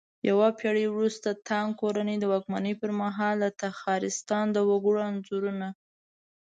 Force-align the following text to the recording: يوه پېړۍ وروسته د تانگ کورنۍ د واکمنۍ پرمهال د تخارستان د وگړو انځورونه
يوه 0.29 0.47
پېړۍ 0.59 0.85
وروسته 0.89 1.27
د 1.33 1.39
تانگ 1.49 1.69
کورنۍ 1.81 2.15
د 2.19 2.25
واکمنۍ 2.33 2.73
پرمهال 2.81 3.35
د 3.41 3.45
تخارستان 3.63 4.45
د 4.51 4.57
وگړو 4.69 4.99
انځورونه 5.09 5.67